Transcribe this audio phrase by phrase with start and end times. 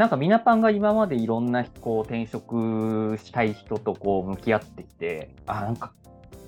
[0.00, 5.92] なんかミナパンが今までいろんなこう転職したい人とこう向き合ってきて、あ、なんか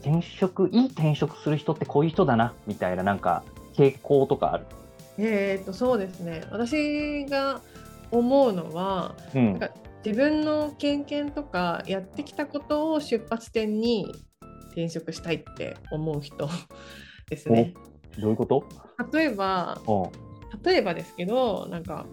[0.01, 3.45] 転職、いい転職する人ってこういう人だな、みたいななんか
[3.75, 4.65] 傾向とかある？
[5.19, 7.61] えー、とそうですね私が
[8.11, 9.59] 思うのはうんなん。
[9.61, 9.69] か
[10.03, 14.11] 自分の経験とかやってきたことを出発点に
[14.69, 16.49] 転職したいって思う人
[17.29, 17.75] ですね。
[18.19, 18.65] どういうこと？
[19.13, 20.63] 例えばうん。
[20.65, 22.07] 例えばですけどなんか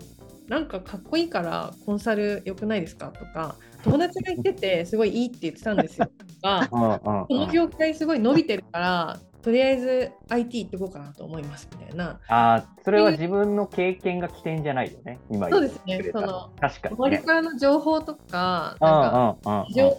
[0.49, 3.07] なんかかっこいいからコンサル良くないですか？
[3.07, 6.07] とか友達が言っててすごいいいって言ってたんですよ。
[6.07, 12.19] とか この業界すごい伸びてるからとりあえず IT 行ってこうかなと思いますみたいな。
[12.27, 16.03] ああ、それは自分の経験が起点じゃないよね、今そうですね。
[16.11, 16.97] その確かにね。
[16.97, 19.59] 周りからの情報とかうんなんかうんうん。
[19.61, 19.95] うん市場の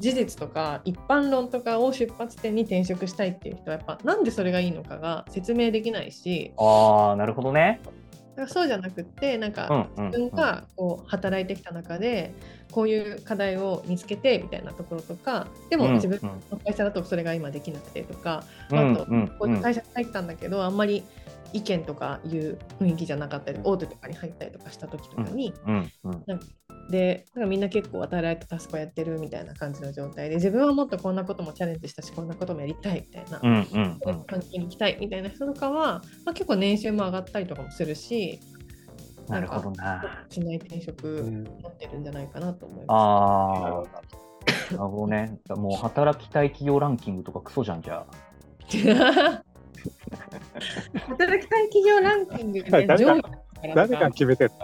[0.00, 6.52] 事実とか一般論とかを出発点に転職したいっていう人はやっぱなんでそれがいいのかが説明できないし。
[6.56, 7.80] ああ、なるほどね。
[8.30, 12.32] だからそうじゃなくってなんうんか自分がこう働いてきた中で
[12.70, 21.02] こういう課題を見つけてみたいなところとかでもうん自分の会社だとそれが今できなくてとか、まああとこういう会社に入ったんだけどあんまり
[21.52, 26.24] 意見とかいう雰囲気じゃなかったり大手とかに入ったりとかした時とかに、うんうん
[26.90, 38.40] でなんかみんな結構与えられたタスクをやってるみたいな感じの状態で自分はもっとこんなこともチャレンジしたしこんなこともやりたいみたいな、うんうんうん関係に行きたいみたいな人とかは、まあ、結構年収も上がったりとかもするし
[39.28, 40.26] なるほどな。
[40.28, 45.38] しない転職うんになってるんじゃないかなと思いあまあ、なるほどね。
[45.50, 49.44] もう働きたい企業ランキングとかクソじゃんじゃあ。
[49.80, 50.90] す。
[51.08, 53.22] 働きたい企業ランキングで、誰が上位
[53.74, 54.54] 誰が決めてんの？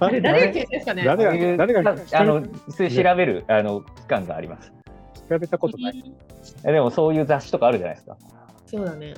[0.00, 1.04] あれ誰が決めてんですかね？
[1.04, 4.72] 誰が誰があの、そういう調べるあの機関があります。
[5.26, 6.04] 聞かれたことない。
[6.64, 8.16] えでもそういう雑誌とかあるじゃないですか。
[8.66, 9.14] そうだね。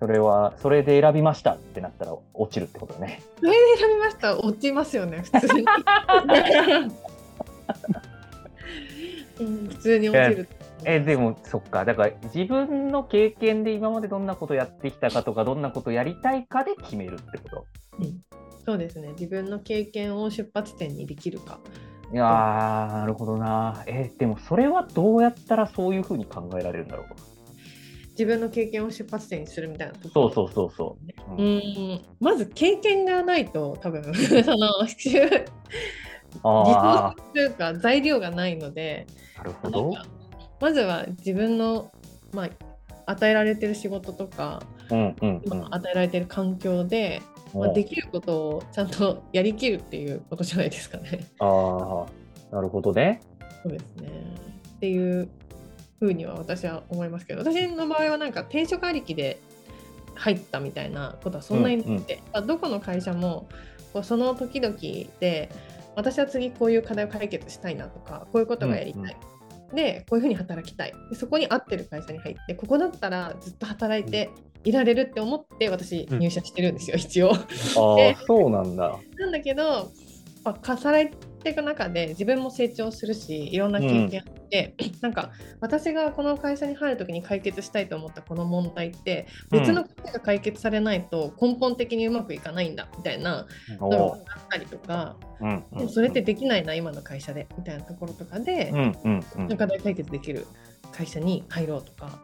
[0.00, 3.22] それは、それで選びましたってなったら落ちるってことだね。
[3.38, 4.38] それで選びました？
[4.38, 5.64] 落ちますよね、普通に。
[9.40, 10.48] うん普通に落ちる。
[10.84, 11.84] えでもそっか。
[11.84, 17.66] だから自分の経験で今までどんなことやってきたかとかどんなことやりたいかで決めるってこと。
[18.64, 19.08] そうですね。
[19.10, 21.60] 自分の経験を出発点にできるか。
[22.12, 23.82] いやーなるほどな。
[23.86, 27.06] えでもそれはどうやったらそういうふうに考えられるんだろう。
[28.10, 30.96] 自分の経験を出発点にするみたいなそうそうそうそ
[31.28, 32.02] う、うーん。
[32.20, 34.02] まず経験がないと多分。
[34.14, 35.20] その実
[36.42, 39.06] あ装というか材料がないので。
[39.36, 39.92] あなるほど
[40.64, 41.92] まずは自分の、
[42.32, 42.48] まあ、
[43.12, 45.42] 与えられてる仕事とかうんうんうん。
[45.44, 47.20] 今与えられてる環境で、
[47.52, 51.26] まあ、できることをちゃんとやりきるっていうことじゃないですかね。
[51.38, 52.06] あ
[52.50, 53.20] あなるほどね。
[53.62, 54.08] そうですね。
[54.76, 55.28] っていう
[56.00, 59.42] ふうには私は思いますけど私の場合はなんか転職ありきで
[60.14, 63.48] 入ったみたいなことはそんなになくて、まあどこの会社も
[63.92, 64.74] こうその時々
[65.20, 65.50] で
[65.94, 69.16] 私は次こういう課題を解決したいなとかこういうことがやりたい、
[69.74, 70.92] でこういうふうに働きたい。
[71.10, 74.30] でそこに合ってる会社に入ってここだったらずっと働いて
[74.64, 77.32] いられるって思って私入社してるんですよ、一応。
[77.32, 77.44] ああ
[78.26, 78.98] そうなんだ。
[79.18, 79.90] なんだけど、
[80.42, 93.46] まあ、働いていく中で自分も成長するしいろんな経験あって、なんか私がこの会社に入る時に解決したいと思ったこの問題って別のことが解決されないと根本的にうまくいかないんだみたいな
[93.78, 94.18] おのがーあっ
[94.50, 95.88] たりとか、うん。
[95.88, 98.96] それってできないな今の会社でみたいなところとかでう、ん。
[99.04, 99.24] うん。
[99.36, 99.56] うん。
[99.56, 100.46] 課題解決できる
[100.92, 102.18] 会社に入ろうとか。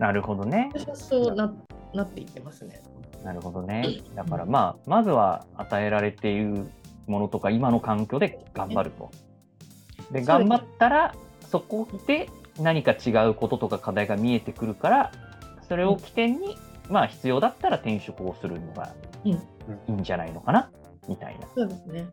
[0.00, 0.72] なるほどね。
[0.94, 1.54] そうな
[1.94, 2.82] なっていってますね。
[3.22, 4.02] なるほどね。
[4.16, 6.66] だからまあまずは与えられている
[7.06, 9.10] ものとか今の環境で頑張ると
[10.10, 11.14] です頑張ったら
[11.50, 12.28] そこで
[12.58, 15.12] 何か違うこととか課題が見えてくるから
[15.68, 16.56] それを起点に、
[16.90, 18.94] まあ必要だったら転職をするのが
[19.24, 19.38] うんい
[19.88, 20.70] いんじゃないのかな？
[21.08, 21.46] みたいな。
[21.54, 22.06] そうですね。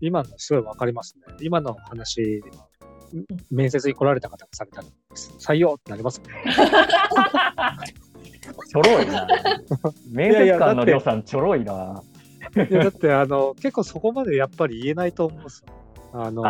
[0.00, 1.34] 今のすごいわかりますね。
[1.40, 2.42] 今の話、
[3.50, 6.26] 面接に来られた方がされたら、採用ってなりますね。
[8.68, 9.26] ちょろいな。
[10.10, 12.02] 面接官のりょうさんちょろいな。
[12.56, 15.72] いやだってあの結構そこまでやっぱり言えないと思うんですよ。
[16.12, 16.42] あの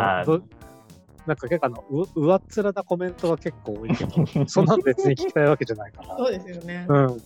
[1.25, 6.17] なんか結構あのう上っ面なコメントが結構多いけど、 そんなん別に聞きたいわけじゃないから。
[6.17, 6.85] そうですよね。
[6.87, 7.21] うん、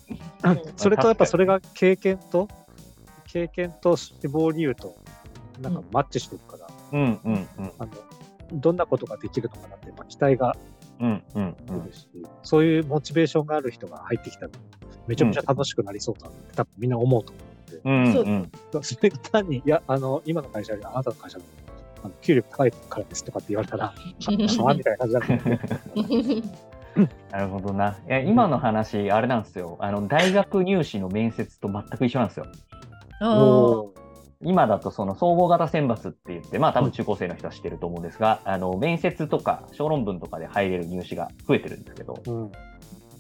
[0.78, 2.48] そ れとやっぱそれが経験と
[3.26, 4.96] 経験と死亡理由と
[5.62, 7.72] なんかマッチしてるから、うんうんうん。
[7.78, 7.92] あの
[8.54, 10.56] どんなことができるのかなってやっぱ期待が
[11.02, 11.82] うんうんうん。
[11.82, 12.08] 出るし、
[12.44, 14.52] そういうモチベーションがある人が入ってきたら
[15.08, 17.49] めちゃめちゃ楽しくなりそうだなって多分みんな思うと思そう
[17.84, 18.84] うんうんう。
[18.84, 21.44] それ単に、いや、あの、今の会社よりあなたの会社の
[22.04, 23.94] あの給料高いからですとかって言われたら、は
[24.66, 26.40] はみたいな感じだけど、
[27.32, 27.98] なるほどな。
[28.08, 29.78] いや今の話、あれなんですよ。
[29.80, 32.46] あの大学入試の面接と全く一緒なんですよ。
[33.22, 34.00] おー
[34.42, 42.52] 今だとその総合型選抜って言って、まあ多分中高生の人は知ってると思うんですが、あの面接とか小論文とかで入れる入試が増えてるんですけど、うん。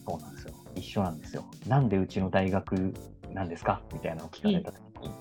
[0.05, 0.53] そうなんですよ。
[0.75, 1.43] 一緒なんですよ。
[1.67, 2.93] なんでうちの大学
[3.33, 3.81] なんですか？
[3.93, 5.11] みたいなのを聞かれたときに、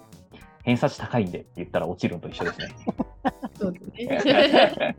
[0.65, 2.69] 偏差値高いんでって言ったら落ちるのと一緒ですね。
[3.59, 3.81] そうで
[4.21, 4.97] すね。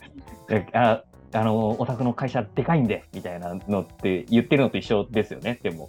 [0.49, 5.59] えああの、お宅の会社でかいんでみたいなのって言ってるのと一緒ですよね。
[5.61, 5.87] でも。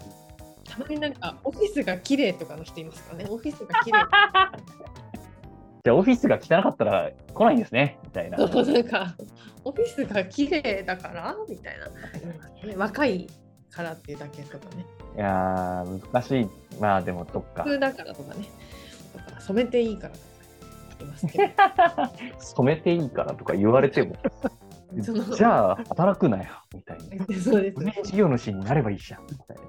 [0.69, 3.25] たまになんかオフィスが綺麗とかの人いますかね？
[3.29, 3.99] オフィスが綺麗。
[5.83, 8.37] じゃあオフィスが汚かったら来ないんですねみたいな。
[8.37, 9.15] そうなんか
[9.65, 11.35] オフィスが綺麗だから？
[11.49, 12.77] みたいな、ね。
[12.77, 13.27] 若い
[13.71, 14.87] からっていうだけとかね。
[15.17, 16.49] いやー、難しい。
[16.81, 17.71] まあでも、どっか普。
[17.71, 18.47] 通だからとかね。
[19.27, 20.25] とか染めていいからとか
[20.99, 21.53] 言いますけど。
[22.39, 24.17] 染めていいからとか言われても、
[25.37, 27.27] じゃあ働くなよみたいな。
[27.41, 27.95] そうですね。
[28.05, 29.63] 事業主になればいいじゃんみたいな。